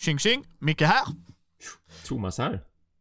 [0.00, 1.04] Tjing tjing, Micke här.
[2.04, 2.60] Thomas här.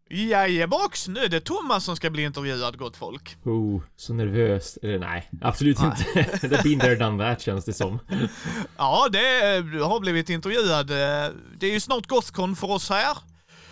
[0.09, 3.37] Jajebox, nu är det Thomas som ska bli intervjuad gott folk.
[3.43, 4.77] Oh, så nervös.
[4.83, 5.91] Eller nej, absolut Nej.
[6.15, 6.47] inte.
[6.47, 7.99] Det been there done that känns det som.
[8.77, 10.91] Ja, det du har blivit intervjuad.
[10.91, 13.17] eh, Det är ju snart Gothcon för oss här.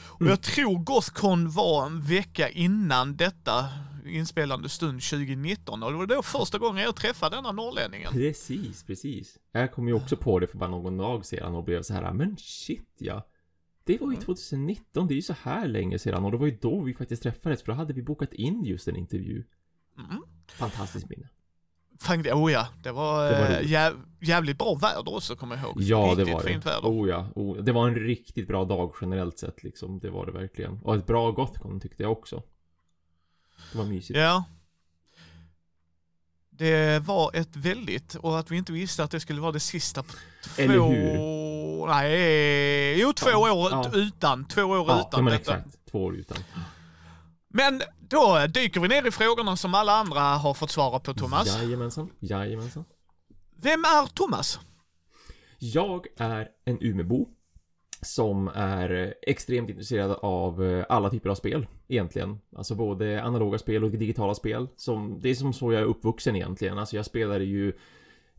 [0.08, 0.30] Och Mm.
[0.30, 3.66] jag tror Gothcon var en vecka innan detta
[4.08, 8.12] inspelande stund 2019 och det var då första gången jag träffade denna norrlänningen.
[8.12, 9.38] Precis, precis.
[9.52, 12.14] Jag kom ju också på det för bara någon dag sedan och blev så här,
[12.14, 13.28] men shit ja.
[13.84, 16.58] Det var ju 2019, det är ju så här länge sedan och det var ju
[16.62, 19.44] då vi faktiskt träffades för då hade vi bokat in just en intervju.
[19.98, 20.22] Mm.
[20.48, 21.30] Fantastiskt minne.
[22.00, 23.70] Fan, oh ja, det var, Det var eh, roligt.
[23.70, 25.82] jäv, jävligt bra väder också kommer jag ihåg.
[25.82, 26.48] Ja, Riktigt det var det.
[26.50, 26.88] fint väder.
[26.90, 30.00] Oh ja, oh, det var en riktigt bra dag generellt sett liksom.
[30.00, 30.80] Det var det verkligen.
[30.84, 32.44] Och ett bra Gothcon tyckte jag också.
[33.72, 34.20] Det var mysigt.
[34.20, 34.44] Ja.
[36.50, 40.04] Det var ett väldigt, och att vi inte visste att det skulle vara det sista
[40.04, 40.14] på
[40.44, 40.62] två...
[40.62, 41.88] Eller hur?
[41.88, 43.92] Nej, jo två Ja, år ja.
[43.94, 45.58] utan, två år Ja, ja utan men detta.
[45.58, 45.78] exakt.
[45.92, 46.38] Två år utan.
[47.50, 51.48] Men då dyker vi ner i frågorna som alla andra har fått svara på Thomas.
[51.48, 52.86] Jajamensan, jajamensan.
[53.62, 54.60] Vem är Thomas?
[55.60, 57.28] Jag är en Umebo
[58.06, 62.40] som är extremt intresserad av eh, alla typer av spel egentligen.
[62.56, 64.68] Alltså både analoga spel och digitala spel.
[64.76, 66.78] Som, det är som så jag är uppvuxen egentligen.
[66.78, 67.74] Alltså jag spelade ju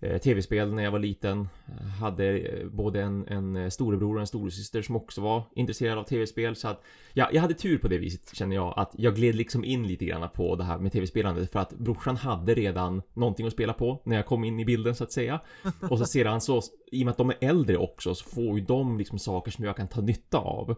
[0.01, 1.49] eh, tv-spel när jag var liten.
[1.67, 6.05] Eh, hade eh, både en, en storebror och en storasyster som också var intresserad av
[6.05, 6.57] tv-spel.
[6.57, 8.75] Så att ja, jag hade tur på det viset känner jag.
[8.77, 11.53] Att jag gled liksom in lite grann på det här med tv-spelandet.
[11.53, 14.95] För att brorsan hade redan någonting att spela på när jag kom in i bilden
[14.95, 15.41] så att säga.
[15.91, 18.65] Och så sedan så, i och med att de är äldre också, så får ju
[18.65, 20.75] de liksom saker som jag kan ta nytta av.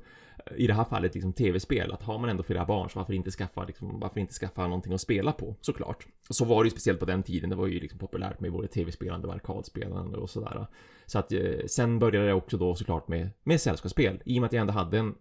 [0.56, 3.31] I det här fallet liksom tv-spel, att har man ändå flera barn så varför inte
[3.31, 6.06] skaffa, liksom, varför inte skaffa någonting att spela på, såklart.
[6.28, 8.53] Och så var det ju speciellt på den tiden, det var ju liksom populärt med
[8.53, 10.66] både tv-spelande och arkadspelande och sådär.
[11.06, 14.47] Så att eh, sen började jag också då såklart med, med sällskapsspel, i och med
[14.47, 15.15] att jag ändå hade en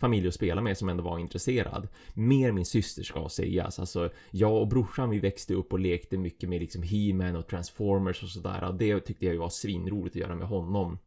[0.00, 1.88] familj att spela med som ändå var intresserad.
[2.14, 3.78] Mer min syster ska sägas.
[3.78, 8.22] Alltså, jag och brorsan vi växte upp och lekte mycket med liksom He-Man och Transformers
[8.22, 8.64] och sådär.
[8.64, 10.98] Och Det tyckte jag ju var svinroligt att göra med honom.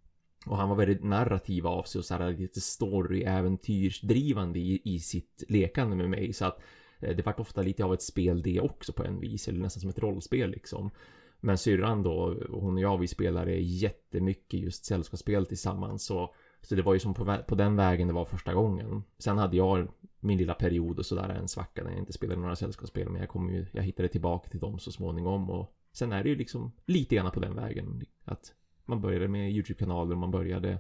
[0.46, 5.44] Och han var väldigt narrativ av sig och så här lite story-äventyrsdrivande i, i sitt
[5.48, 6.34] lekande med mig.
[6.34, 6.62] Så att
[7.00, 9.48] eh, det vart ofta lite av ett spel det också på en vis.
[9.48, 10.92] Eller nästan som ett rollspel liksom.
[11.40, 16.06] Men syrran då, hon och jag, vi spelade jättemycket just sällskapsspel tillsammans.
[16.06, 19.04] Så, så det var ju som på, på den vägen det var första gången.
[19.20, 19.88] Sen hade jag
[20.20, 23.10] min lilla period och sådär, en svacka när jag inte spelade några sällskapsspel.
[23.10, 25.50] Men jag kom ju, jag hittade tillbaka till dem så småningom.
[25.50, 28.06] Och sen är det ju liksom lite grann på den vägen.
[28.26, 28.54] Att
[28.86, 30.80] man började med YouTube-kanaler, man började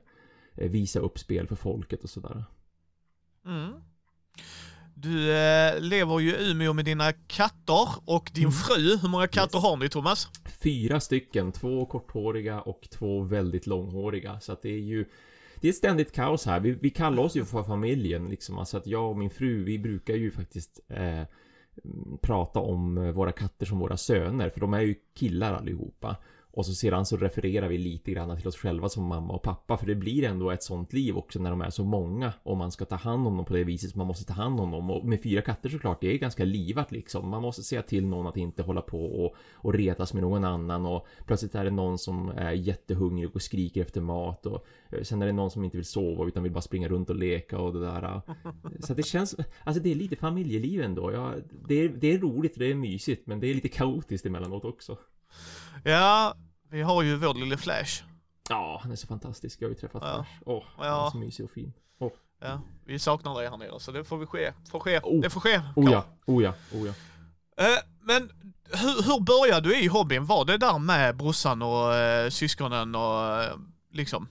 [0.55, 2.43] eh, visa upp spel för folket och sådär.
[3.45, 3.73] Mm.
[4.95, 8.51] Du eh, lever ju i Umeå med dina katter och din Mm.
[8.51, 8.97] fru.
[9.01, 9.63] Hur många katter Yes.
[9.63, 10.27] har ni Thomas?
[10.63, 14.39] Fyra stycken, två korthåriga och två väldigt långhåriga.
[14.39, 15.05] Så att det är ju
[15.63, 16.59] det är ett ständigt kaos här.
[16.59, 18.57] Vi, vi kallar oss ju för familjen liksom.
[18.57, 21.23] Alltså att jag och min fru, vi brukar ju faktiskt eh,
[22.21, 24.49] prata om eh, våra katter som våra söner.
[24.49, 26.15] För de är ju killar allihopa.
[26.55, 29.77] Och så sedan så refererar vi lite grann till oss själva som mamma och pappa.
[29.77, 32.33] För det blir ändå ett sånt liv också när de är så många.
[32.43, 34.59] Och man ska ta hand om dem på det viset som man måste ta hand
[34.59, 34.89] om dem.
[34.89, 37.29] Och med fyra katter såklart, det är ganska livat liksom.
[37.29, 40.85] Man måste säga till någon att inte hålla på och, och retas med någon annan.
[40.85, 44.45] Och plötsligt är det någon som är jättehungrig och skriker efter mat.
[44.45, 47.09] Och eh, sen är det någon som inte vill sova utan vill bara springa runt
[47.09, 48.21] och leka och det där.
[48.79, 51.11] Så det känns, alltså det är lite familjeliv ändå.
[51.11, 51.33] Ja,
[51.67, 54.97] det, är, det är roligt, det är mysigt, men det är lite kaotiskt emellanåt också.
[55.83, 56.35] Ja,
[56.69, 58.03] vi har ju vår lille Flash.
[58.49, 59.61] Ja, han är så fantastisk.
[59.61, 60.13] Jag har ju träffat Ja.
[60.13, 60.29] Flash.
[60.45, 61.07] Åh, han Ja.
[61.07, 61.73] är så mysig och fin.
[61.99, 62.11] Åh,
[62.41, 64.53] Ja, vi saknar dig här nere så det får vi ske.
[64.71, 64.99] Får ske.
[65.03, 65.21] Oh.
[65.21, 65.61] Det får ske.
[65.75, 66.93] oh ja, oh ja, oh ja.
[67.65, 68.31] Eh, men
[68.71, 70.25] hur, hur började du i hobbyn?
[70.25, 73.57] Var det där med brorsan och eh, syskonen och eh,
[73.91, 74.27] liksom?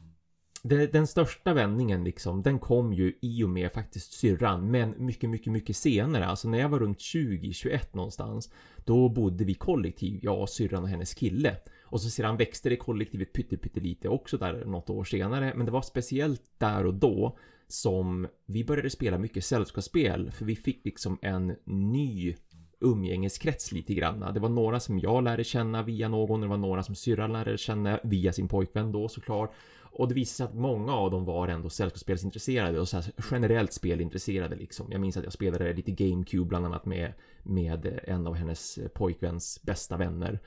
[0.64, 5.30] Det, den största vändningen liksom, den kom ju i och med faktiskt syrran, men mycket,
[5.30, 6.26] mycket, mycket senare.
[6.26, 8.52] Alltså när jag var runt 20-21 någonstans,
[8.84, 11.56] då bodde vi kollektiv, jag och syrran och hennes kille.
[11.84, 15.82] Och så sedan växte det kollektivet pyttelite också där något år senare, men det var
[15.82, 17.38] speciellt där och då
[17.68, 22.34] som vi började spela mycket sällskapsspel, för vi fick liksom en ny
[22.80, 24.34] umgängeskrets lite grann.
[24.34, 27.58] Det var några som jag lärde känna via någon, det var några som syrran lärde
[27.58, 29.54] känna via sin pojkvän då såklart.
[29.94, 33.72] Och det visade sig att många av dem var ändå sällskapsspelsintresserade och så här generellt
[33.72, 34.86] spelintresserade liksom.
[34.90, 37.12] Jag minns att jag spelade lite GameCube bland annat med,
[37.42, 40.40] med en av hennes pojkväns bästa vänner.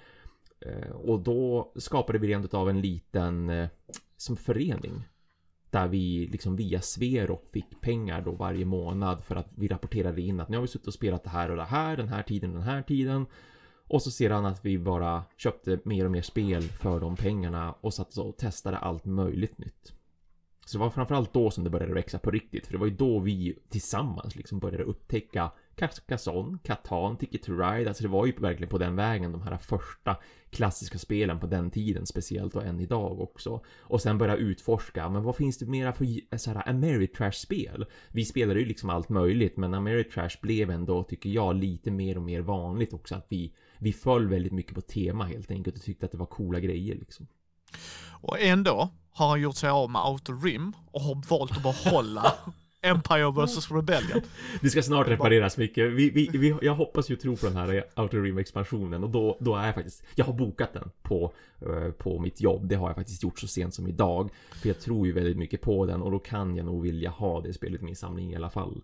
[0.59, 3.67] Eh, och då skapade vi rent av en liten eh,
[4.17, 5.03] som förening.
[5.69, 10.39] Där vi liksom via Sverok fick pengar då varje månad för att vi rapporterade in
[10.39, 12.53] att nu har vi suttit och spelat det här och det här, den här tiden,
[12.53, 13.25] den här tiden.
[13.87, 17.75] Och så ser han att vi bara köpte mer och mer spel för de pengarna
[17.81, 19.93] och satt och testade allt möjligt nytt.
[20.65, 22.95] Så det var framförallt då som det började växa på riktigt, för det var ju
[22.95, 28.31] då vi tillsammans liksom började upptäcka Carcassonne, Catan, Ticket to Ride, alltså det var ju
[28.31, 30.17] verkligen på den vägen de här första
[30.49, 33.61] klassiska spelen på den tiden speciellt och än idag också.
[33.79, 37.85] Och sen börja utforska, men vad finns det mera för så här Ameritrash-spel?
[38.11, 42.23] Vi spelade ju liksom allt möjligt, men Ameritrash blev ändå, tycker jag, lite mer och
[42.23, 46.05] mer vanligt också att vi, vi föll väldigt mycket på tema helt enkelt och tyckte
[46.05, 47.27] att det var coola grejer liksom.
[48.21, 52.33] Och ändå har han gjort sig av med Outer Rim och har valt att behålla
[52.81, 54.21] Empire vs Rebellion.
[54.61, 55.91] Det ska snart repareras mycket.
[55.91, 59.37] Vi, vi, vi, jag hoppas ju tro på den här Outer Rim expansionen och då,
[59.39, 61.33] då är jag faktiskt, jag har bokat den på,
[61.65, 62.67] uh, på mitt jobb.
[62.67, 64.29] Det har jag faktiskt gjort så sent som idag.
[64.51, 67.41] För jag tror ju väldigt mycket på den och då kan jag nog vilja ha
[67.41, 68.81] det spelet i min samling i alla fall.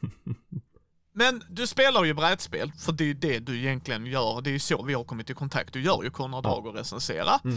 [1.16, 4.40] Men du spelar ju brädspel, för det är ju det du egentligen gör.
[4.40, 5.72] Det är ju så vi har kommit i kontakt.
[5.72, 7.40] Du gör ju Konrad Dag och recensera.
[7.44, 7.56] Mm.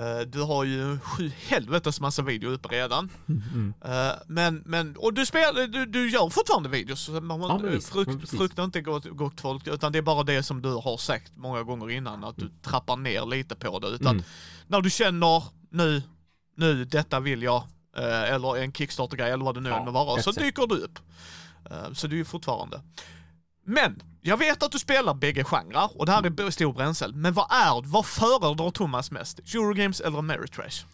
[0.00, 3.10] Uh, du har ju sju helvetes massa video uppe redan.
[3.28, 3.74] Mm.
[3.84, 7.08] Uh, men, men, och du spelar, du, du gör fortfarande videos.
[7.08, 10.68] Man, ja, frukt, frukta inte gott, gott folk, utan det är bara det som du
[10.68, 12.54] har sagt många gånger innan, att du mm.
[12.62, 13.88] trappar ner lite på det.
[13.88, 14.24] Utan mm.
[14.66, 16.02] när du känner nu,
[16.56, 17.62] nu, detta vill jag,
[17.98, 20.74] uh, eller en Kickstarter-grej eller vad det nu ja, än må vara, så dyker du
[20.74, 20.98] upp.
[21.70, 22.82] Eh, så du är ju fortfarande.
[23.64, 27.14] Men, jag vet att du spelar bägge genrer och det här är stor bränsel.
[27.14, 29.38] Men vad är, vad föredrar Thomas mest?
[29.38, 30.84] Eurogames eller Ameritrash?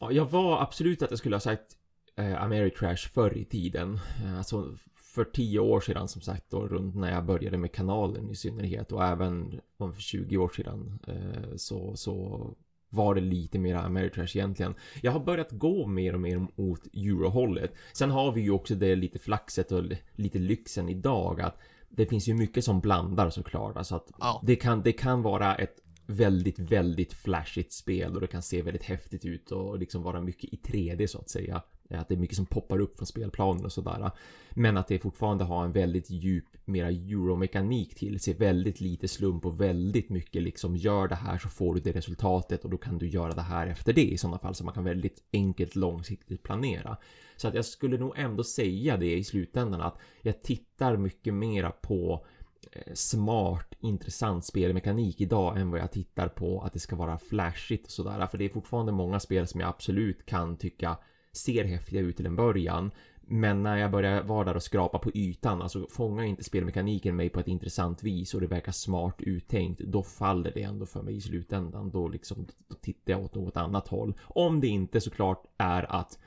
[0.00, 1.76] Ja, jag var absolut att jag skulle ha sagt
[2.16, 4.00] eh, Ameritrash förr i tiden.
[4.24, 4.76] Eh, alltså
[5.18, 8.92] för tio år sedan som sagt då runt när jag började med kanalen i synnerhet
[8.92, 12.46] och även för 20 år sedan eh, så, så
[12.90, 14.74] var det lite mer Ameritrash egentligen.
[15.02, 17.74] Jag har börjat gå mer och mer mot Eurohållet.
[17.92, 21.58] Sen har vi ju också det lite flaxet och lite lyxen idag att
[21.88, 23.76] det finns ju mycket som blandar såklart.
[23.76, 24.42] Alltså att ja.
[24.46, 25.76] det, kan, det kan vara ett
[26.06, 30.52] väldigt, väldigt flashigt spel och det kan se väldigt häftigt ut och liksom vara mycket
[30.52, 31.62] i 3D så att säga.
[31.88, 34.10] Eh, att det är mycket som poppar upp från spelplanen och sådär.
[34.50, 38.34] Men att det fortfarande har en väldigt djup, mera euromekanik till sig.
[38.34, 42.64] Väldigt lite slump och väldigt mycket liksom gör det här så får du det resultatet
[42.64, 44.54] och då kan du göra det här efter det i sådana fall.
[44.54, 46.96] Så man kan väldigt enkelt långsiktigt planera.
[47.36, 51.70] Så att jag skulle nog ändå säga det i slutändan att jag tittar mycket mera
[51.70, 52.26] på
[52.72, 57.86] eh, smart, intressant spelmekanik idag än vad jag tittar på att det ska vara flashigt
[57.86, 58.26] och sådär.
[58.26, 60.96] För det är fortfarande många spel som jag absolut kan tycka
[61.32, 62.90] ser häftiga ut till en början.
[63.30, 67.28] Men när jag börjar vara där och skrapa på ytan, alltså fångar inte spelmekaniken mig
[67.28, 71.16] på ett intressant vis och det verkar smart uttänkt, då faller det ändå för mig
[71.16, 71.90] i slutändan.
[71.90, 74.14] Då liksom, då tittar jag åt något annat håll.
[74.22, 76.18] Om det inte såklart är att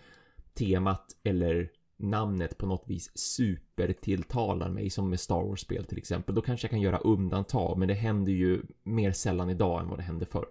[0.54, 6.36] temat eller namnet på något vis supertilltalar mig som med Star Wars-spel till exempel.
[6.36, 10.00] Då kanske jag kan göra undantag, men det händer ju mer sällan idag än vad
[10.00, 10.48] det hände förr.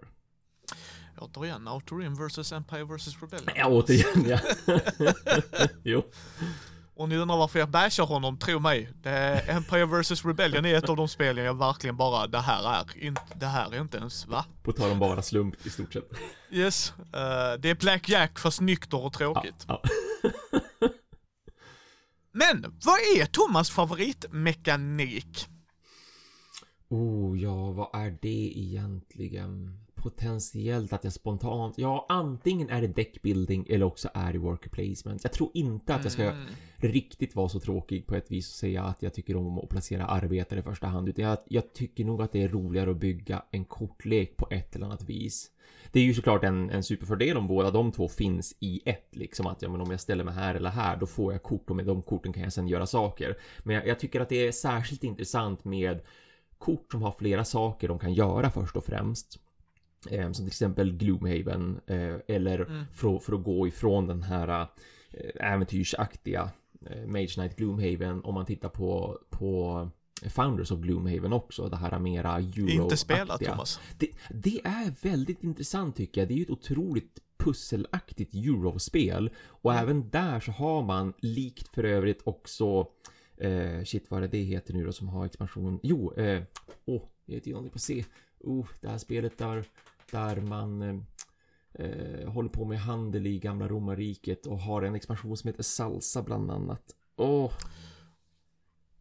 [1.21, 3.55] Återigen, Outer Rim vs Empire vs Rebellion.
[3.57, 4.39] Ja, återigen ja.
[5.85, 6.03] jo.
[6.95, 8.93] Och ni undrar varför jag bashar honom, tro mig.
[9.47, 13.23] Empire vs Rebellion är ett av de spelen jag verkligen bara, det här är inte,
[13.35, 14.45] det här är inte ens, va?
[14.63, 16.11] På tal om bara slump i stort sett.
[16.51, 19.65] Yes, uh, det är Black Jack fast nykter och tråkigt.
[19.69, 19.91] Ja, ja.
[22.33, 25.49] Men, vad är Thomas favoritmekanik?
[26.89, 29.81] Oh ja, vad är det egentligen?
[30.03, 35.25] Potentiellt att jag spontant, ja antingen är det deckbuilding eller också är det worker placement.
[35.25, 36.47] Jag tror inte att jag ska mm.
[36.77, 40.07] riktigt vara så tråkig på ett vis och säga att jag tycker om att placera
[40.07, 41.09] arbetare i första hand.
[41.09, 44.77] Utan jag, jag tycker nog att det är roligare att bygga en kortlek på ett
[44.77, 45.51] eller annat vis.
[45.93, 49.47] Det är ju såklart en, en superfördel om båda de två finns i ett liksom
[49.47, 51.77] att ja, men om jag ställer mig här eller här då får jag kort och
[51.77, 53.37] med de korten kan jag sedan göra saker.
[53.59, 56.01] Men jag, jag tycker att det är särskilt intressant med
[56.59, 59.39] kort som har flera saker de kan göra först och främst.
[60.09, 62.85] Eh, som till exempel Gloomhaven eh, eller mm.
[62.93, 64.67] för, för, att gå ifrån den här
[65.11, 66.51] eh, äventyrsaktiga
[67.07, 69.89] Mage Knight Gloomhaven om man tittar på, på
[70.29, 73.81] Founders of Gloomhaven också, det här mera euro Inte spelat Thomas.
[73.99, 76.29] Det, det, är väldigt intressant tycker jag.
[76.29, 79.85] Det är ju ett otroligt pusselaktigt eurospel och mm.
[79.85, 82.87] även där så har man likt för övrigt också
[83.37, 85.81] eh, shit vad är det det heter nu då som har expansion?
[85.83, 86.43] Jo, eh,
[86.85, 88.05] åh, oh, jag heter ju någonting på C.
[88.41, 89.65] Oh, det här spelet där
[90.11, 90.97] där man eh,
[91.87, 96.23] eh, håller på med handel i gamla romarriket och har en expansion som heter Salsa
[96.23, 96.83] bland annat.
[97.17, 97.53] Åh!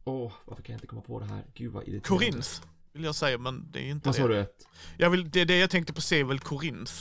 [0.04, 1.46] Åh, varför kan jag inte komma på det här?
[1.54, 2.26] Gud vad irriterande.
[2.26, 2.50] Korinth,
[2.94, 4.22] vill jag säga, men det är inte vad det.
[4.22, 4.52] Vad sa
[4.98, 5.04] du?
[5.04, 6.94] Jag vill, det, det jag tänkte på se väl Korinth.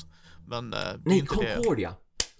[0.46, 1.54] Men eh, Nej, Concordia!
[1.56, 1.96] Concordia!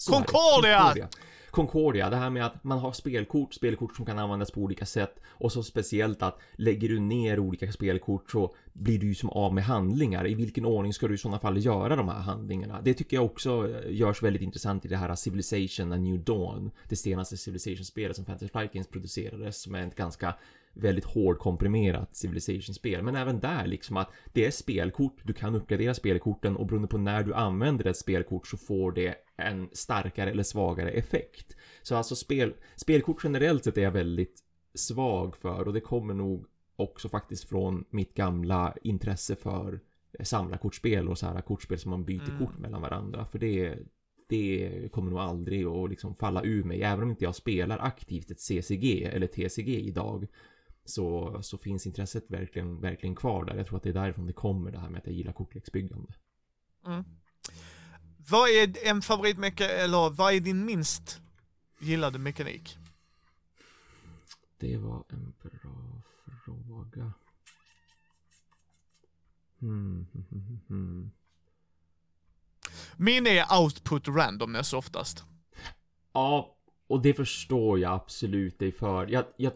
[0.06, 1.08] Concordia!
[1.50, 5.20] Concordia, det här med att man har spelkort, spelkort som kan användas på olika sätt
[5.28, 9.54] och så speciellt att lägger du ner olika spelkort så blir du ju som av
[9.54, 10.26] med handlingar.
[10.26, 12.80] I vilken ordning ska du i sådana fall göra de här handlingarna?
[12.80, 16.70] Det tycker jag också eh, görs väldigt intressant i det här Civilization A New Dawn,
[16.88, 20.34] det senaste Civilization-spelet som Fantasy Flight Games producerades, som är ett ganska
[20.78, 23.02] väldigt hårdkomprimerat Civilization-spel.
[23.02, 26.98] Men även där liksom att det är spelkort, du kan uppgradera spelkorten och beroende på
[26.98, 31.56] när du använder ett spelkort så får det en starkare eller svagare effekt.
[31.82, 34.42] Så alltså spel, spelkort generellt sett är jag väldigt
[34.74, 39.80] svag för och det kommer nog också faktiskt från mitt gamla intresse för
[40.20, 42.38] samlarkortspel och så här kortspel som man byter mm.
[42.38, 43.26] kort mellan varandra.
[43.26, 43.78] För det,
[44.28, 46.82] det kommer nog aldrig att liksom falla ur mig.
[46.82, 50.26] Även om inte jag spelar aktivt ett CCG eller TCG idag
[50.88, 53.56] så, så finns intresset verkligen, verkligen kvar där.
[53.56, 56.12] Jag tror att det är därifrån det kommer det här med att jag gillar kortleksbyggande.
[56.86, 57.04] Mm.
[58.30, 61.20] Vad är en favoritmekanik, eller vad är din minst
[61.80, 62.78] gillade mekanik?
[64.58, 66.02] Det var en bra
[66.44, 67.12] fråga.
[69.60, 71.10] Hmm, hmm, hmm.
[72.96, 75.24] Min är output randomness oftast.
[76.12, 79.06] Ja, och det förstår jag absolut dig för.
[79.06, 79.52] Jag, jag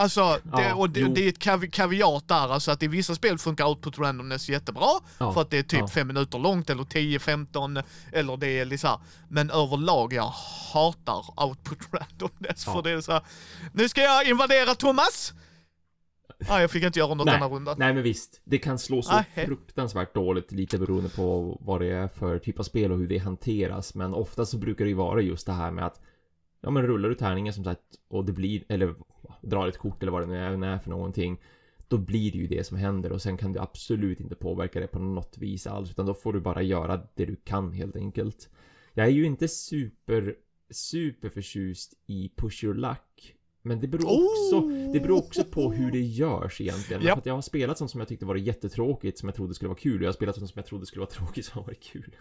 [0.00, 3.14] Alltså, det, ja, och det, det, är ett kavi, kaviat där, alltså att i vissa
[3.14, 4.88] spel funkar output randomness jättebra,
[5.18, 5.88] ja, för att det är typ ja.
[5.88, 10.32] fem minuter långt eller 10-15, eller det är liksom, men överlag jag
[10.72, 13.22] hatar output randomness, för det är så här,
[13.72, 15.32] nu ska jag invadera Thomas!
[16.48, 17.74] Nej, jag fick inte göra något nej, denna runda.
[17.78, 18.40] Nej, men visst.
[18.44, 19.46] Det kan slå så nej.
[19.46, 23.18] fruktansvärt dåligt, lite beroende på vad det är för typ av spel och hur det
[23.18, 23.94] hanteras.
[23.94, 26.00] Men ofta så brukar det ju vara just det här med att
[26.60, 28.94] Ja men rullar du tärningen som sagt och det blir, eller
[29.48, 31.40] drar ett kort eller vad det nu är för någonting
[31.88, 34.86] Då blir det ju det som händer och sen kan du absolut inte påverka det
[34.86, 38.48] på något vis alls utan då får du bara göra det du kan helt enkelt
[38.94, 40.34] Jag är ju inte super,
[40.70, 44.92] super förtjust i push your luck men det beror också, oh!
[44.92, 47.02] det beror också på hur det görs egentligen.
[47.02, 47.12] Yep.
[47.12, 49.68] För att jag har spelat sånt som jag tyckte var jättetråkigt som jag trodde skulle
[49.68, 51.66] vara kul och jag har spelat sånt som jag trodde skulle vara tråkigt som har
[51.66, 52.16] varit kul.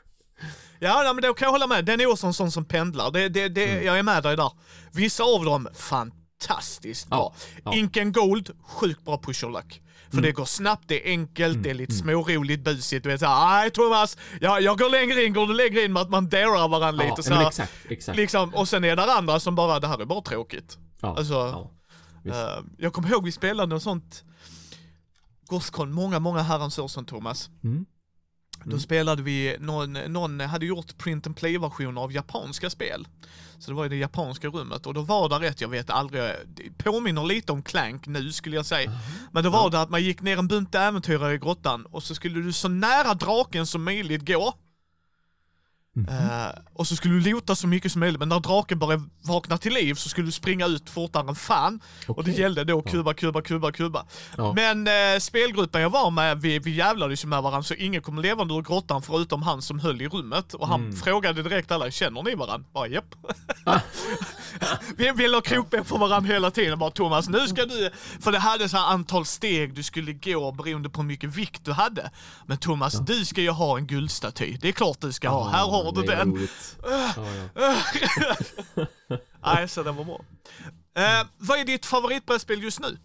[0.80, 1.86] Ja, men då kan jag hålla med.
[1.86, 3.12] Den är också en sån som pendlar.
[3.12, 3.86] Det, det, det, mm.
[3.86, 4.52] Jag är med dig där.
[4.94, 5.68] Vissa av dem,
[6.38, 7.34] fantastiskt bra.
[7.36, 7.74] Ja, ja.
[7.74, 9.82] Inken Gold, sjukt bra pusher luck.
[10.10, 10.24] För mm.
[10.24, 11.64] det går snabbt, det är enkelt, mm.
[11.64, 12.04] det är lite mm.
[12.04, 13.04] småroligt, busigt.
[13.04, 16.02] Du vet såhär, nej Thomas, jag, jag går längre in, går du längre in med
[16.02, 18.18] att man darar varandra ja, lite så här, exakt, exakt.
[18.18, 20.78] Liksom, och sen är det andra som bara, det här är bara tråkigt.
[21.02, 24.24] Ja, alltså, ja, uh, jag kommer ihåg vi spelade något sånt
[25.48, 27.50] Gothcon många, många herrans år sedan Thomas.
[27.64, 27.86] Mm.
[28.68, 28.80] Då mm.
[28.80, 33.08] spelade vi, någon, någon hade gjort print and play-versioner av japanska spel.
[33.60, 36.22] Så det var i det japanska rummet och då var det rätt, jag vet aldrig,
[36.46, 38.92] det påminner lite om Clank nu skulle jag säga.
[39.32, 42.16] Men då var det att man gick ner en bunt äventyrare i grottan och så
[42.16, 44.54] skulle du så nära draken som möjligt gå.
[45.98, 46.48] Mm -hmm.
[46.48, 49.58] uh, och så skulle du lota så mycket som möjligt, men när draken började vakna
[49.58, 51.80] till liv så skulle du springa ut fortare än fan.
[52.02, 52.14] Okay.
[52.16, 54.06] Och det gällde då kuba, kuba, kuba, kuba.
[54.38, 54.54] Ja.
[54.54, 58.20] Men uh, spelgruppen jag var med, vi, vi jävlades ju med varandra så ingen kom
[58.20, 60.54] levande ur grottan förutom han som höll i rummet.
[60.54, 60.96] Och han mm.
[60.96, 62.68] frågade direkt alla, känner ni varandra?
[62.74, 63.16] Ja, japp.
[64.98, 66.80] vi ville ha krokben på varandra hela tiden.
[66.80, 67.90] Bara Thomas, nu ska du...
[68.20, 71.66] För det hade så här antal steg du skulle gå beroende på hur mycket vikt
[71.66, 72.12] du hade.
[72.46, 73.00] Men Thomas, ja.
[73.00, 74.58] du ska ju ha en guldstaty.
[74.62, 75.50] Det är klart du ska ha.
[75.50, 76.48] Här har du den.
[76.84, 77.14] Ja,
[77.56, 78.88] ja.
[79.56, 80.22] Nej, så det var bra.
[80.98, 82.98] Uh, vad är ditt favoritbrädspel just nu?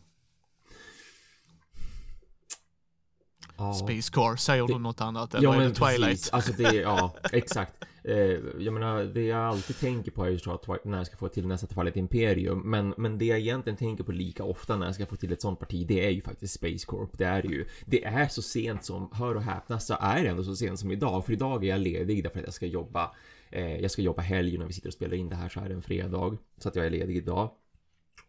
[3.57, 3.75] Ja.
[3.75, 5.35] Space Car, säger det, du något annat?
[5.35, 6.09] Eller ja, är det Twilight?
[6.09, 6.31] Precis.
[6.31, 7.73] Alltså det, ja, exakt.
[8.05, 11.29] Eh, jag menar, det jag alltid tänker på är ju såklart när jag ska få
[11.29, 12.71] till nästa Twilight Imperium.
[12.71, 15.43] Men, men det jag egentligen tänker på lika ofta när jag ska få till ett
[15.43, 17.19] sånt parti, det är ju faktiskt Space Corp.
[17.19, 17.65] Det är det ju.
[17.87, 20.91] Det är så sent som, hör och häpna, så är det ändå så sent som
[20.91, 21.27] idag.
[21.27, 23.11] För idag är jag ledig därför att jag ska jobba
[23.53, 25.69] Eh, jag ska jobba helg när vi sitter och spelar in det här så är
[25.69, 26.37] det en fredag.
[26.59, 27.51] Så att jag är ledig idag.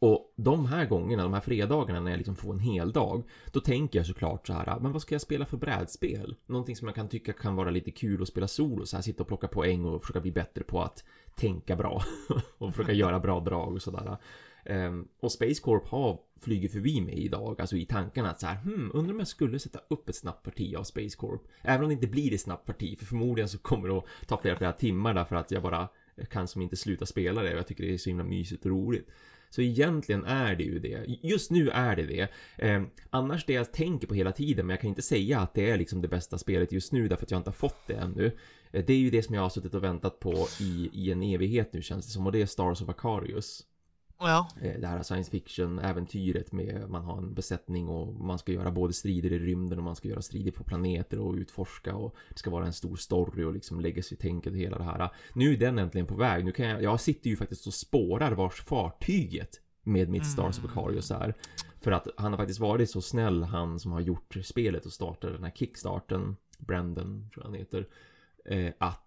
[0.03, 3.59] Och de här gångerna, de här fredagarna när jag liksom får en hel dag Då
[3.59, 6.35] tänker jag såklart så här, men vad ska jag spela för brädspel?
[6.45, 9.23] Någonting som jag kan tycka kan vara lite kul att spela solo, så här sitta
[9.23, 11.03] och plocka poäng och försöka bli bättre på att
[11.35, 12.03] tänka bra
[12.57, 14.17] och försöka göra bra drag och sådär.
[14.65, 18.55] Um, och Space Corp har flugit förbi mig idag, alltså i tankarna att så här,
[18.55, 21.41] hmm, undrar om jag skulle sätta upp ett snabbt parti av Space Corp.
[21.61, 24.37] Även om det inte blir ett snabbt parti, för förmodligen så kommer det att ta
[24.37, 25.87] flera, flera timmar därför att jag bara
[26.29, 28.71] kan som inte sluta spela det och jag tycker det är så himla mysigt och
[28.71, 29.09] roligt.
[29.53, 31.05] Så egentligen är det ju det.
[31.21, 32.27] Just nu är det det.
[32.57, 35.69] Eh, annars det jag tänker på hela tiden, men jag kan inte säga att det
[35.69, 38.25] är liksom det bästa spelet just nu därför att jag inte har fått det ännu.
[38.71, 41.23] Eh, det är ju det som jag har suttit och väntat på i, i en
[41.23, 43.63] evighet nu känns det som och det är Stars of Acarius.
[44.23, 44.47] Ja.
[44.61, 48.93] Eh, Det här science fiction-äventyret med man har en besättning och man ska göra både
[48.93, 52.49] strider i rymden och man ska göra strider på planeter och utforska och det ska
[52.49, 55.09] vara en stor story och liksom lägga sig tänket och hela det här.
[55.33, 56.45] Nu är den äntligen på väg.
[56.45, 59.49] Nu kan jag, jag sitter ju faktiskt och spårar vars fartyget
[59.83, 61.33] med mitt Stars of Aquarius är.
[61.81, 65.33] För att han har faktiskt varit så snäll, han som har gjort spelet och startat
[65.33, 67.87] den här kickstarten, Brandon tror jag han heter,
[68.45, 69.05] eh, att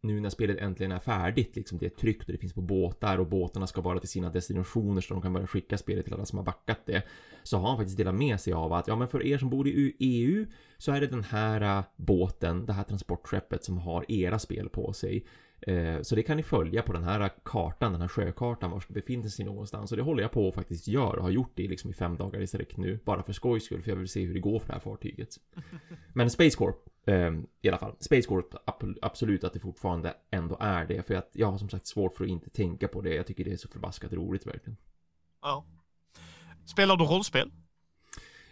[0.00, 3.18] nu när spelet äntligen är färdigt, liksom det är tryckt och det finns på båtar
[3.18, 6.24] och båtarna ska vara till sina destinationer så de kan börja skicka spelet till alla
[6.24, 7.02] som har backat det.
[7.42, 9.68] Så har han faktiskt delat med sig av att, ja men för er som bor
[9.68, 10.46] i EU
[10.78, 14.92] så är det den här äh, båten, det här transportskeppet som har era spel på
[14.92, 15.24] sig.
[15.60, 18.94] Eh, Så det kan ni följa på den här kartan, den här sjökartan, var det
[18.94, 19.90] befinner sig någonstans.
[19.90, 22.16] Och det håller jag på att faktiskt göra och har gjort det liksom i fem
[22.16, 22.98] dagar i sträck nu.
[23.04, 25.28] Bara för skojs skull, för jag vill se hur det går för det här fartyget.
[26.12, 26.76] Men Space Corp,
[27.62, 27.96] i alla fall.
[28.00, 28.54] Space Corp,
[29.02, 31.06] absolut att det fortfarande ändå är det.
[31.06, 33.14] För att jag har som sagt svårt för att inte tänka på det.
[33.14, 34.76] Jag tycker det är så förbaskat roligt verkligen.
[35.42, 35.64] ja.
[36.66, 37.50] Spelar du rollspel?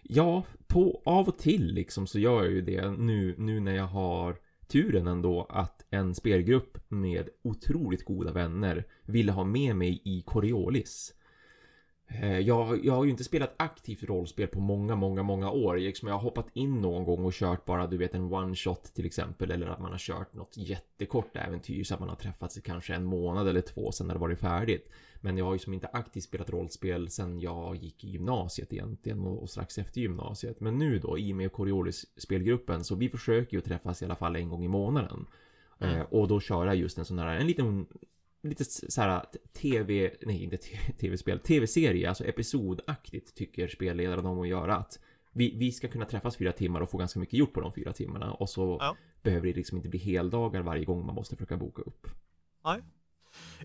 [0.02, 3.86] Ja, på av och till liksom så gör jag ju det nu, nu när jag
[3.86, 4.36] har
[4.66, 11.14] turen ändå att en spelgrupp med otroligt goda vänner ville ha med mig i Coriolis.
[12.08, 15.76] Eh, Jag, jag har ju inte spelat aktivt rollspel på många, många, många år.
[15.76, 18.84] Liksom jag har hoppat in någon gång och kört bara, du vet, en one shot
[18.94, 19.50] till exempel.
[19.50, 22.94] Eller att man har kört något jättekort äventyr så att man har träffats i kanske
[22.94, 24.90] en månad eller två sen när det varit färdigt.
[25.20, 29.20] Men jag har ju som inte aktivt spelat rollspel sen jag gick i gymnasiet egentligen
[29.20, 30.60] och, och strax efter gymnasiet.
[30.60, 34.16] Men nu då, i och med Coriolis spelgruppen, så vi försöker ju träffas i alla
[34.16, 35.26] fall en gång i månaden.
[35.78, 35.96] Mm.
[35.96, 37.86] Eh, och då köra just en sån här, en liten
[38.46, 40.56] lite så här tv, nej inte
[41.00, 44.98] tv-spel, tv-serie, alltså episodaktigt tycker spelledaren om att göra att
[45.32, 47.92] vi, vi ska kunna träffas fyra timmar och få ganska mycket gjort på de fyra
[47.92, 48.96] timmarna och så Ja.
[49.22, 52.06] behöver det liksom inte bli heldagar varje gång man måste försöka boka upp.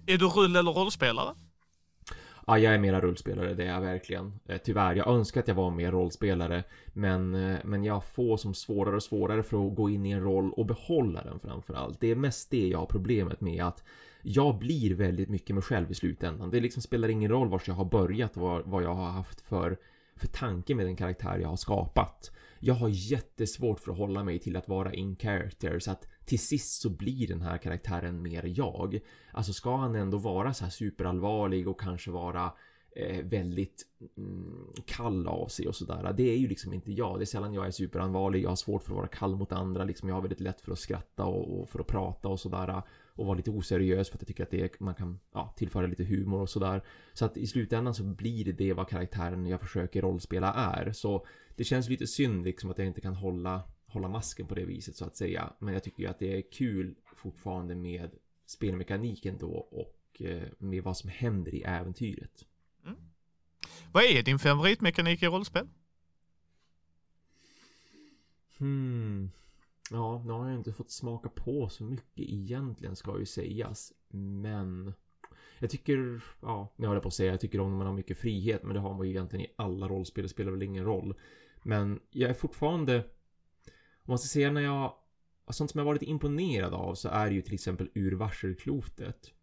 [0.06, 1.36] Är du rull eller rollspelare?
[2.48, 4.40] Ja, jag är mera rullspelare, det är jag verkligen.
[4.46, 8.54] Eh, tyvärr, jag önskar att jag var mer rollspelare, men, eh, men jag får som
[8.54, 12.00] svårare och svårare för att gå in i en roll och behålla den framför allt.
[12.00, 13.84] Det är mest det jag har problemet med att
[14.24, 16.50] jag blir väldigt mycket mig själv i slutändan.
[16.51, 19.42] Det liksom spelar ingen roll vart jag har börjat och vad, vad jag har haft
[19.42, 19.78] för,
[20.16, 22.31] för tanke med den karaktär jag har skapat.
[22.60, 26.40] Jag har jättesvårt för att hålla mig till att vara in character så att till
[26.40, 29.00] sist så blir den här karaktären mer jag.
[29.31, 32.53] Alltså ska han ändå vara så här superallvarlig och kanske vara
[32.96, 33.86] eh, väldigt
[34.18, 36.14] mm, kall av sig och sådär.
[36.18, 37.20] Det är ju liksom inte jag.
[37.20, 38.44] Det är sällan jag är superallvarlig.
[38.44, 39.84] Jag har svårt för att vara kall mot andra.
[39.84, 42.81] Liksom jag har väldigt lätt för att skratta och, och för att prata och sådär.
[43.16, 45.88] Och vara lite oseriös för att jag tycker att det är, man kan ja, tillföra
[45.88, 46.82] lite humor och sådär.
[47.14, 50.92] Så att i slutändan så blir det vad karaktären jag försöker rollspela är.
[50.92, 54.66] Så det känns lite synd liksom att jag inte kan hålla, hålla masken på det
[54.66, 55.54] viset så att säga.
[55.60, 58.12] Men jag tycker ju att det är kul fortfarande med
[58.46, 62.46] spelmekaniken då och eh, med vad som händer i äventyret.
[63.92, 65.68] Vad är din favoritmekanik i rollspel?
[68.58, 69.32] Hmm.
[69.94, 73.94] Ja, nu har jag inte fått smaka på så mycket egentligen ska ju sägas.
[74.10, 74.94] Men
[75.60, 77.94] jag tycker, ja, nu håller jag på att säga, jag tycker om när man har
[77.94, 80.86] mycket frihet, men det har man ju egentligen i alla rollspel, det spelar väl ingen
[80.86, 81.14] roll.
[81.64, 84.94] Men jag är fortfarande, om man ska säga när jag,
[85.50, 89.34] sånt som jag varit imponerad av så är det ju till exempel ur varselklotet.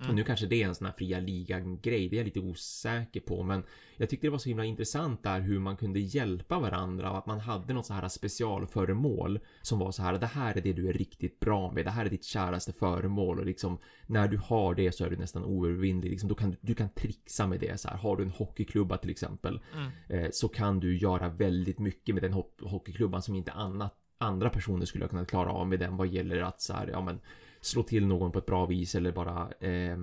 [0.00, 0.10] Mm.
[0.10, 3.20] Och nu kanske det är en sån här fria ligan-grej, det är jag lite osäker
[3.20, 3.62] på, men
[3.96, 7.26] jag tyckte det var så himla intressant där hur man kunde hjälpa varandra och att
[7.26, 10.88] man hade något så här specialföremål som var så här, det här är det du
[10.88, 14.74] är riktigt bra med, det här är ditt käraste föremål och liksom när du har
[14.74, 17.80] det så är du nästan oövervinnlig, liksom, då kan du, du kan trixa med det
[17.80, 19.90] så här, har du en hockeyklubba till exempel Mm.
[20.08, 24.50] eh, så kan du göra väldigt mycket med den ho- hockeyklubban som inte annat, andra
[24.50, 27.20] personer skulle ha kunnat klara av med den vad gäller att så här, ja men
[27.60, 29.98] slå till någon på ett bra vis eller bara eh,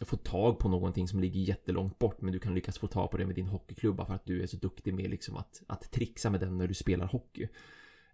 [0.00, 3.16] få tag på någonting som ligger jättelångt bort men du kan lyckas få tag på
[3.16, 6.30] det med din hockeyklubba för att du är så duktig med liksom att, att trixa
[6.30, 7.48] med den när du spelar hockey.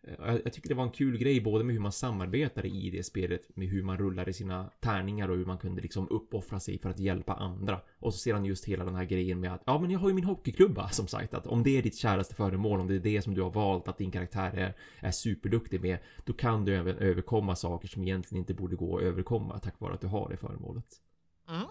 [0.02, 2.90] Eh, Jag, jag tycker det var en kul grej både med hur man samarbetade i
[2.90, 6.78] det spelet med hur man rullade sina tärningar och hur man kunde liksom uppoffra sig
[6.78, 7.80] för att hjälpa andra.
[7.98, 10.14] Och så sedan just hela den här grejen med att ja men jag har ju
[10.14, 13.22] min hockeyklubba som sagt att om det är ditt käraste föremål, om det är det
[13.22, 16.96] som du har valt att din karaktär är, är superduktig med, då kan du även
[16.96, 20.36] överkomma saker som egentligen inte borde gå att överkomma tack vare att du har det
[20.36, 20.86] föremålet.
[21.48, 21.62] Mm.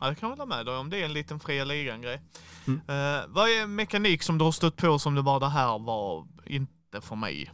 [0.00, 2.20] Ja, jag kan hålla med dig om det är en liten fria ligan-grej.
[2.66, 2.80] Mm.
[2.80, 6.26] Eh, vad är mekanik som du har stött på som du bara, det här var
[6.46, 7.50] inte för mig?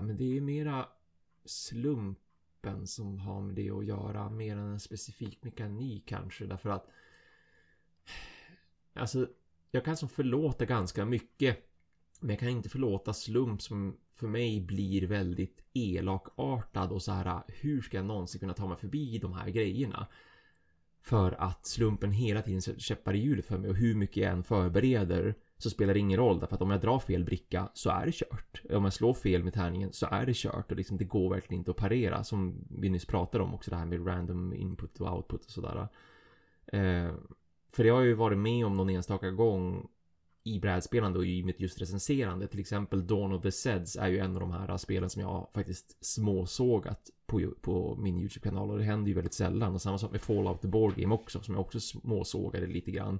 [0.00, 0.88] Ja, men det är mera
[1.44, 6.90] slumpen som har med det att göra, mer än en specifik mekanik kanske, därför att
[8.94, 9.28] Alltså,
[9.70, 11.70] jag kan som förlåta ganska mycket,
[12.20, 17.42] men jag kan inte förlåta slump som för mig blir väldigt elakartad och så här
[17.48, 20.06] hur ska jag någonsin kunna ta mig förbi de här grejerna?
[21.00, 24.32] För att slumpen hela tiden sätter käppar i hjulet för mig och hur mycket jag
[24.32, 27.90] än förbereder så spelar det ingen roll därför att om jag drar fel bricka så
[27.90, 28.62] är det kört.
[28.70, 31.60] Om jag slår fel med tärningen så är det kört och liksom det går verkligen
[31.60, 35.16] inte att parera som vi nyss pratade om också det här med random input och
[35.16, 35.88] output och sådär.
[36.66, 37.12] Eh,
[37.72, 39.88] för jag har ju varit med om någon enstaka gång
[40.44, 42.46] i brädspelande och i mitt just recenserande.
[42.46, 45.48] Till exempel Dawn of the Seds är ju en av de här spelen som jag
[45.54, 49.74] faktiskt småsågat på, på min YouTube-kanal och det händer ju väldigt sällan.
[49.74, 53.18] Och samma sak med Fallout the Board Game också som jag också småsågade lite grann.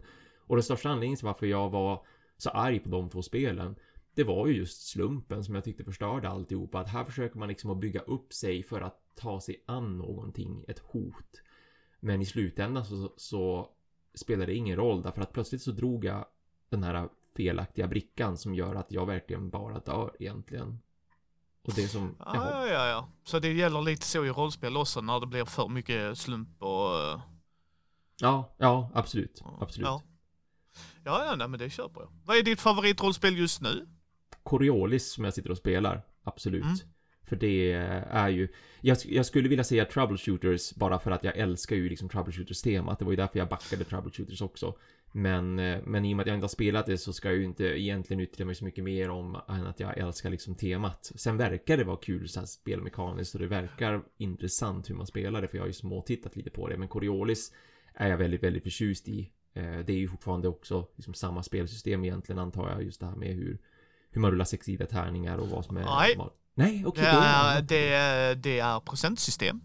[0.51, 2.05] Och den största anledningen till varför jag var
[2.43, 3.77] så arg på de två spelen
[4.15, 6.81] det var ju just slumpen som jag tyckte förstörde alltihopa.
[6.81, 10.65] Att här försöker man liksom att bygga upp sig för att ta sig an någonting,
[10.69, 11.43] ett hot.
[12.01, 13.71] Men i slutändan så, så
[14.15, 16.25] spelar det ingen roll därför att plötsligt så drog jag
[16.69, 20.81] den här felaktiga brickan som gör att jag verkligen bara dör egentligen.
[21.63, 22.17] Och det som...
[22.19, 23.09] Ja, ja, ja, ja.
[23.25, 27.01] Så det gäller lite så i rollspel också när det blir för mycket slump och...
[27.01, 27.21] Eh,
[28.21, 29.43] ja, ja, absolut.
[29.61, 29.87] Absolut.
[29.87, 30.03] Ja,
[31.05, 32.13] ja, ja nej, men det köper jag.
[32.25, 33.89] Vad är ditt favoritrollspel just nu?
[34.43, 36.03] Coriolis som jag sitter och spelar.
[36.25, 36.65] Absolut.
[36.65, 36.77] Mm.
[37.31, 37.73] För det
[38.11, 38.49] är ju,
[38.81, 42.99] jag, jag, skulle vilja säga troubleshooters bara för att jag älskar ju liksom troubleshooters-temat.
[42.99, 44.75] Det var ju därför jag backade troubleshooters också.
[45.13, 47.39] Men, eh, men i och med att jag inte har spelat det så ska jag
[47.39, 51.13] ju inte egentligen yttra mig så mycket mer om än att jag älskar liksom temat.
[51.15, 55.43] Sen verkar det vara kul så här spelmekaniskt och det verkar intressant hur man spelar
[55.43, 56.77] det för jag har ju småtittat lite på det.
[56.77, 57.53] Men Coriolis
[57.95, 59.33] är jag väldigt, väldigt förtjust i.
[59.55, 62.83] Eh, det är ju fortfarande också liksom samma spelsystem egentligen antar jag.
[62.83, 63.59] Just det här med hur,
[64.11, 65.85] hur man rullar sexsida tärningar och vad som är...
[65.85, 66.17] Nej,
[66.55, 67.03] Nej okej.
[67.03, 69.61] Okay, det, är, det, är, det är procentsystem.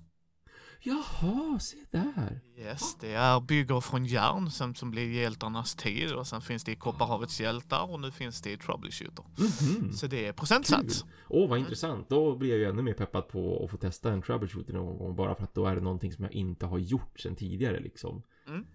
[0.88, 2.42] Jaha, se där.
[2.58, 6.72] Yes, det är bygger från järn som, som blir hjältarnas tid och sen finns det
[6.72, 9.26] i Kopparhavets hjältar och nu finns det i Troubleshooter.
[9.38, 9.92] Mm -hmm.
[9.92, 11.06] Så det är procentsats.
[11.30, 12.10] Åh, oh, vad intressant.
[12.10, 15.16] Då blir jag ju ännu mer peppad på att få testa en Troubleshooter någon gång
[15.16, 18.24] bara för att då är det någonting som jag inte har gjort sedan tidigare liksom.
[18.48, 18.66] Mm.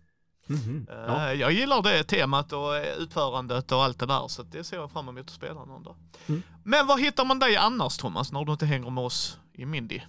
[0.51, 0.87] Mm -hmm.
[1.07, 1.35] ja.
[1.35, 5.09] Jag gillar det temat och utförandet och allt det där så det ser jag fram
[5.09, 5.97] emot att spela någon dag.
[6.29, 6.43] Mm.
[6.65, 10.01] Men var hittar man dig annars Thomas när du inte hänger med oss i Mindy?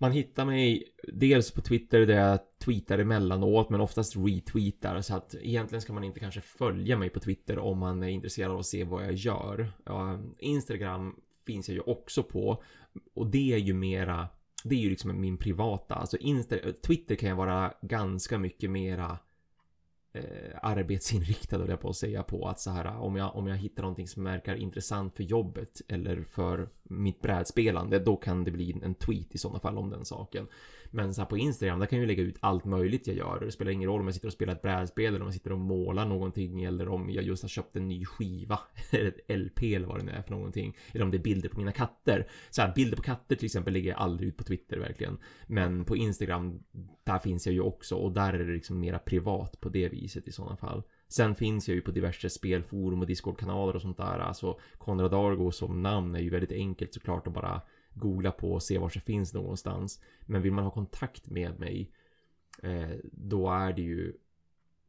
[0.00, 5.34] Man hittar mig dels på Twitter där jag tweetar emellanåt men oftast retweetar så att
[5.34, 8.66] egentligen ska man inte kanske följa mig på Twitter om man är intresserad av att
[8.66, 9.72] se vad jag gör.
[10.38, 12.62] Instagram finns jag ju också på
[13.14, 14.28] och det är ju mera
[14.64, 19.18] det är ju liksom min privata, alltså Insta Twitter kan jag vara ganska mycket mera
[20.18, 23.82] eh, arbetsinriktad, jag på att säga, på att så här om jag, om jag hittar
[23.82, 28.94] någonting som verkar intressant för jobbet eller för mitt brädspelande, då kan det bli en
[28.94, 30.46] tweet i sådana fall om den saken.
[30.90, 33.40] Men så här på Instagram, där kan jag ju lägga ut allt möjligt jag gör.
[33.40, 35.52] Det spelar ingen roll om jag sitter och spelar ett brädspel eller om jag sitter
[35.52, 39.62] och målar någonting eller om jag just har köpt en ny skiva eller ett LP
[39.62, 40.76] eller vad det nu är för någonting.
[40.92, 42.28] Eller om det är bilder på mina katter.
[42.50, 45.18] Så här, bilder på katter till exempel lägger jag aldrig ut på Twitter verkligen.
[45.46, 46.62] Men på Instagram,
[47.04, 50.28] där finns jag ju också och där är det liksom mera privat på det viset
[50.28, 50.82] i sådana fall.
[51.08, 54.18] Sen finns jag ju på diverse spelforum och Discord-kanaler och sånt där.
[54.18, 57.60] Alltså Konrad Argo som namn är ju väldigt enkelt såklart att bara
[57.94, 60.00] googla på och se var det finns någonstans.
[60.20, 61.92] Men vill man ha kontakt med mig
[62.62, 64.12] eh, då är det ju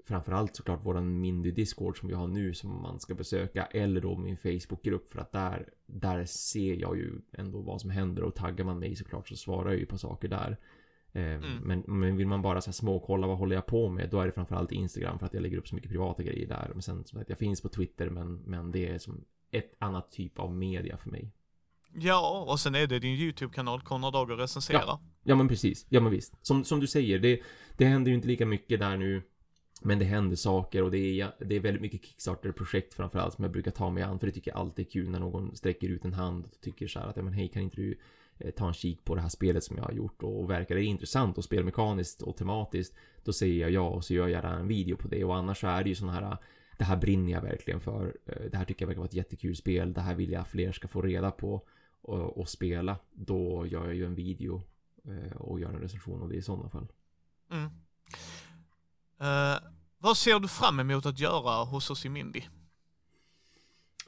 [0.10, 4.18] framförallt såklart våran Mindy Discord som vi har nu som man ska besöka eller då
[4.18, 8.66] min Facebookgrupp för att där, där ser jag ju ändå vad som händer och taggar
[8.66, 10.58] man mig såklart så svarar jag ju på saker där.
[11.12, 11.58] Eh, mm.
[11.64, 14.26] men, men vill man bara så här småkolla vad håller jag på med då är
[14.26, 16.70] det framförallt Instagram för att jag lägger upp så mycket privata grejer där.
[16.74, 20.12] Men sen som sagt jag finns på Twitter men, men det är som ett annat
[20.12, 21.32] typ av media för mig.
[21.94, 24.84] Ja, och sen är det din YouTube-kanal Konrad Dager recenserar.
[24.88, 25.02] Ja.
[25.24, 25.86] ja, men precis.
[25.90, 26.46] Ja, men visst.
[26.46, 27.40] Som, som du säger, det,
[27.78, 29.22] det händer ju inte lika mycket där nu.
[29.82, 33.52] Men det händer saker och det är, det är väldigt mycket Kickstarter-projekt framförallt som jag
[33.52, 34.20] brukar ta mig an.
[34.20, 36.88] För det tycker jag alltid är kul när någon sträcker ut en hand och tycker
[36.88, 38.00] så här att, ja men hej kan inte du
[38.38, 40.84] eh, ta en kik på det här spelet som jag har gjort och verkar det
[40.84, 44.68] intressant och spelmekaniskt och tematiskt då säger jag ja och så gör jag gärna en
[44.68, 46.38] video på det och annars så är det ju sådana här eh,
[46.78, 48.18] det här brinner jag verkligen för.
[48.26, 49.94] Eh, det här tycker jag verkar vara ett jättekul spel.
[49.94, 51.62] Det här vill jag fler ska få reda på
[52.02, 54.62] och, och, spela, då gör jag ju en video
[55.04, 56.88] eh, och gör en recension av det i sådana fall.
[57.52, 57.66] Mm.
[59.22, 59.60] Uh,
[59.98, 62.42] vad ser du fram emot att göra hos oss i Mindy?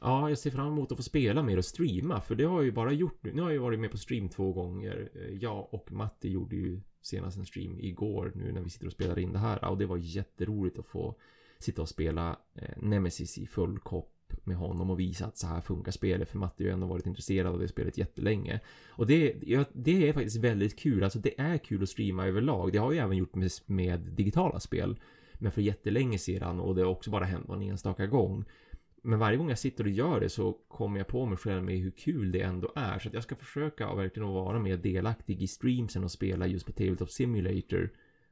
[0.02, 2.66] Ja, jag ser fram emot att få spela mer och streama, för det har jag
[2.66, 3.34] ju bara gjort nu.
[3.34, 5.10] Nu har jag ju varit med på stream två gånger.
[5.16, 8.94] Eh, jag och Matti gjorde ju senast en stream igår nu när vi sitter och
[8.94, 11.16] spelar in det här och det var jätteroligt att få
[11.60, 12.38] sitta och spela
[12.78, 16.64] Nemesis i full kopp med honom och visa att så här funkar spelet för Matte
[16.64, 18.60] har ju ändå varit intresserad av det spelet jättelänge.
[18.90, 22.72] Och det, ja, det är faktiskt väldigt kul, alltså det är kul att streama överlag.
[22.72, 25.00] Det har jag även gjort med, med digitala spel.
[25.34, 28.46] Men för jättelänge sedan och det har också bara hänt någon enstaka gång.
[29.02, 31.78] men varje gång jag sitter och gör det så kommer jag på mig själv med
[31.78, 33.00] hur kul det ändå är.
[33.00, 36.72] Så att jag ska försöka verkligen vara mer delaktig i streamsen och spela just på
[36.72, 37.90] Tabletop Simulator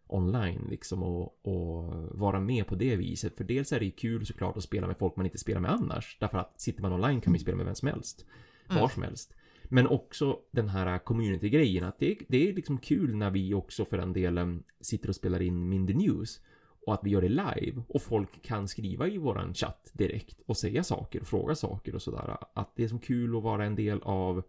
[0.10, 3.38] online liksom och, och vara med på det viset.
[3.38, 5.72] För dels är det ju kul såklart att spela med folk man inte spelar med
[5.72, 6.18] annars.
[6.20, 8.26] Därför att sitter man online kan man ju spela med vem som helst.
[8.68, 8.90] Var Mm.
[8.90, 9.34] som helst.
[9.64, 13.98] Men också den här community-grejen att det, det är liksom kul när vi också för
[13.98, 16.42] den delen sitter och spelar in Mindy News.
[16.86, 20.58] Och att vi gör det live och folk kan skriva i våran chatt direkt och
[20.58, 22.38] säga saker och fråga saker och sådär.
[22.54, 24.44] Att det är som kul att vara en del av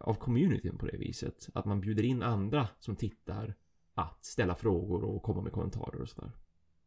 [0.00, 1.48] av communityn på det viset.
[1.54, 3.54] Att man bjuder in andra som tittar
[3.98, 6.30] att ställa frågor och komma med kommentarer och sådär.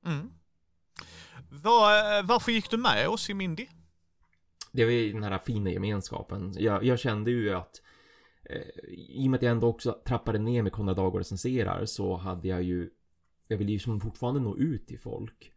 [0.06, 0.32] Mm.
[1.50, 3.67] Var, eh, varför gick du med oss i Mindy?
[4.71, 6.54] Det var ju den här fina gemenskapen.
[6.58, 7.82] Jag, jag kände ju att
[8.43, 8.62] eh,
[8.93, 12.15] i och med att jag ändå också trappade ner med Konrad Dag och recenserar så
[12.15, 12.89] hade jag ju
[13.47, 15.52] jag ville ju som fortfarande nå ut till folk.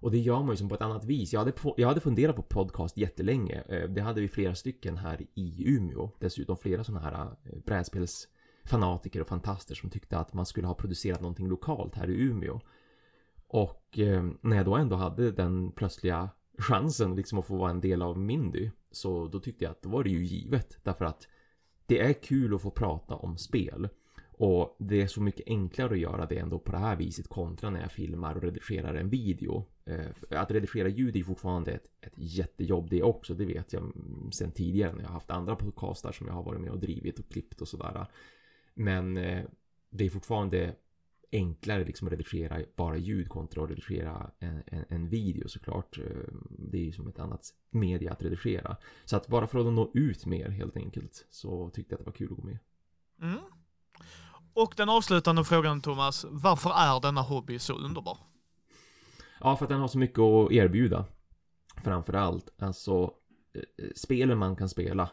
[0.00, 1.32] Och det gör man ju som på ett annat vis.
[1.32, 3.62] Jag hade, jag hade funderat på podcast jättelänge.
[3.68, 6.10] Eh, Det hade vi flera stycken här i Umeå.
[6.18, 7.58] Dessutom flera sådana här eh,
[8.64, 12.60] fanatiker och fantaster som tyckte att man skulle ha producerat någonting lokalt här i Umeå.
[13.46, 17.80] Och eh, när jag då ändå hade den plötsliga chansen liksom att få vara en
[17.80, 21.28] del av Mindy så då tyckte jag att då var det ju givet därför att
[21.86, 23.88] det är kul att få prata om spel
[24.42, 27.70] och det är så mycket enklare att göra det ändå på det här viset kontra
[27.70, 29.66] när jag filmar och redigerar en video.
[29.84, 34.32] Eh, Att redigera ljud är fortfarande ett, ett jättejobb det också, det vet jag mm,
[34.32, 37.28] sen tidigare när jag haft andra podcastar som jag har varit med och drivit och
[37.28, 38.06] klippt och sådär.
[38.74, 39.44] Men eh,
[39.90, 40.74] det är fortfarande
[41.32, 45.98] enklare liksom att redigera bara ljud kontra att redigera en, en, en video såklart.
[45.98, 46.04] Eh,
[46.48, 48.76] Det är ju som ett annat media att redigera.
[49.04, 52.10] Så att bara för att nå ut mer helt enkelt så tyckte jag att det
[52.10, 52.58] var kul att gå med.
[53.22, 53.38] Mm.
[54.54, 58.18] Och den avslutande frågan Thomas, varför är denna hobby så underbar?
[59.40, 61.04] Ja, för att den har så mycket att erbjuda.
[61.76, 62.50] Framför allt.
[62.58, 63.14] Alltså,
[63.54, 65.10] eh, spelen man kan spela.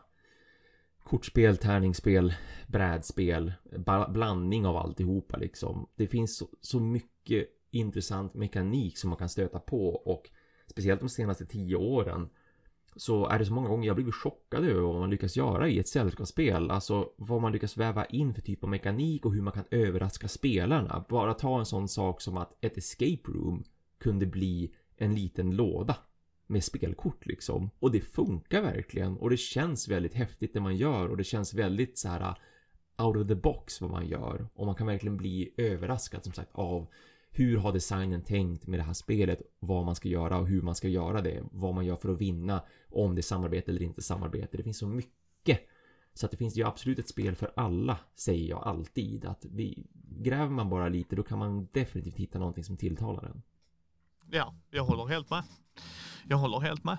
[1.09, 2.33] Kortspel, tärningsspel,
[2.67, 3.53] brädspel,
[4.09, 5.87] blandning av alltihopa liksom.
[5.95, 10.29] Det finns så, så mycket intressant mekanik som man kan stöta på och
[10.67, 12.29] speciellt de senaste tio åren
[12.95, 15.79] så är det så många gånger jag blivit chockad över vad man lyckas göra i
[15.79, 16.71] ett sällskapsspel.
[16.71, 20.27] Alltså vad man lyckas väva in för typ av mekanik och hur man kan överraska
[20.27, 21.05] spelarna.
[21.09, 23.63] Bara ta en sån sak som att ett escape room
[23.97, 25.95] kunde bli en liten låda
[26.49, 27.69] med spelkort liksom.
[27.79, 31.53] Och det funkar verkligen och det känns väldigt häftigt det man gör och det känns
[31.53, 35.17] väldigt så här uh, out of the box vad man gör och man kan verkligen
[35.17, 36.87] bli överraskad som sagt av
[37.31, 40.75] hur har designen tänkt med det här spelet, vad man ska göra och hur man
[40.75, 44.01] ska göra det, vad man gör för att vinna, om det är samarbete eller inte
[44.01, 44.57] samarbete.
[44.57, 45.59] Det finns så mycket.
[46.13, 49.25] Så att det finns ju absolut ett spel för alla, säger jag alltid.
[49.25, 49.87] Att vi,
[50.19, 53.41] gräver man bara lite, då kan man definitivt hitta någonting som tilltalar en.
[54.31, 55.43] Ja, jag håller helt med.
[56.27, 56.97] Jag håller helt med.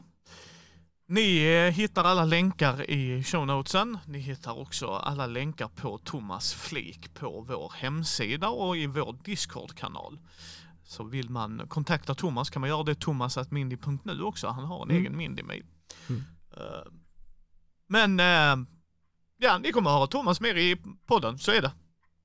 [1.06, 3.98] Ni eh, hittar alla länkar i shownotesen.
[4.06, 10.18] Ni hittar också alla länkar på Thomas Flik på vår hemsida och i vår Discord-kanal.
[10.84, 14.48] Så vill man kontakta Thomas kan man göra det thomas.mindy.nu också.
[14.48, 15.02] Han har en Mm.
[15.02, 15.64] egen Mindy-mail.
[16.08, 16.22] Mm.
[16.56, 16.92] Eh,
[17.86, 18.66] Men, eh,
[19.38, 21.72] ja, ni kommer att höra Thomas mer i podden, så är det.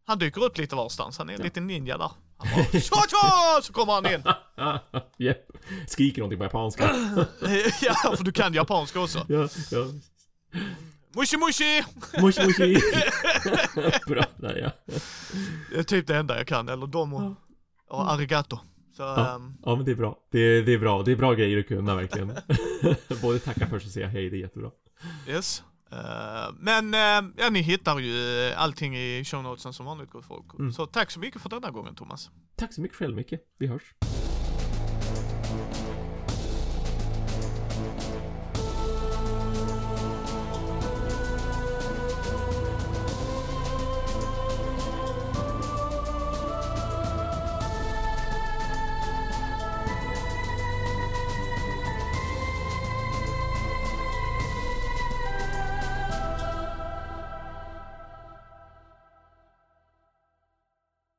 [0.05, 1.43] Han dyker upp lite varstans, han är Ja.
[1.43, 2.11] liten ninja där.
[2.37, 4.23] Han bara, så, så, kommer han in.
[5.27, 5.37] Japp.
[5.87, 6.83] Skriker någonting på japanska.
[7.81, 9.25] ja, för du kan japanska också.
[9.29, 9.85] ja, ja.
[11.15, 11.83] Mushi mushi!
[12.21, 12.81] Moshi moshi.
[14.07, 14.71] Bra, där ja.
[15.71, 17.35] Det är typ det enda jag kan, eller domo
[17.89, 18.59] och arigato.
[18.97, 19.35] Så, Ja.
[19.35, 20.17] ehm, Ja men det är bra.
[20.31, 21.03] Det är, det är bra.
[21.03, 22.33] Det är bra grejer att kunna verkligen.
[23.21, 24.71] Både tacka först och säga hej, det är jättebra.
[25.27, 25.63] yes.
[25.95, 30.45] Eh, men eh, ja, ni hittar ju allting i show notesen som vanligt gott folk.
[30.59, 30.71] Mm.
[30.71, 32.29] Så tack så mycket för denna gången Thomas.
[32.55, 33.33] Tack så mycket själv Micke.
[33.57, 33.93] Vi hörs.